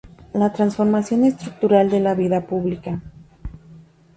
[0.33, 3.03] La transformación estructural de la vida pública".